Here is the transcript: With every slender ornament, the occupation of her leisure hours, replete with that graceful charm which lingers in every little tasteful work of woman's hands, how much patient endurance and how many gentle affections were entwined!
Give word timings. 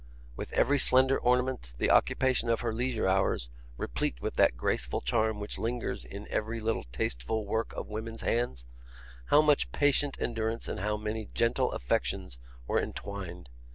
With 0.35 0.51
every 0.53 0.79
slender 0.79 1.19
ornament, 1.19 1.73
the 1.77 1.91
occupation 1.91 2.49
of 2.49 2.61
her 2.61 2.73
leisure 2.73 3.07
hours, 3.07 3.49
replete 3.77 4.19
with 4.19 4.35
that 4.37 4.57
graceful 4.57 4.99
charm 4.99 5.39
which 5.39 5.59
lingers 5.59 6.05
in 6.05 6.27
every 6.31 6.59
little 6.59 6.85
tasteful 6.91 7.45
work 7.45 7.71
of 7.73 7.87
woman's 7.87 8.21
hands, 8.21 8.65
how 9.25 9.43
much 9.43 9.71
patient 9.71 10.17
endurance 10.19 10.67
and 10.67 10.79
how 10.79 10.97
many 10.97 11.29
gentle 11.35 11.71
affections 11.71 12.39
were 12.65 12.81
entwined! 12.81 13.47